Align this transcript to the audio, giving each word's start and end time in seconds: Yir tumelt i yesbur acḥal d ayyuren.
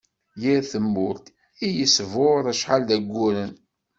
Yir 0.41 0.61
tumelt 0.71 1.25
i 1.65 1.67
yesbur 1.77 2.43
acḥal 2.51 2.81
d 2.87 2.89
ayyuren. 2.95 3.51